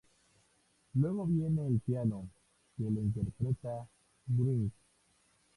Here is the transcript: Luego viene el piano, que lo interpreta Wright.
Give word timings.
Luego 0.95 1.27
viene 1.27 1.67
el 1.67 1.79
piano, 1.79 2.27
que 2.75 2.85
lo 2.85 3.01
interpreta 3.03 3.87
Wright. 4.29 4.73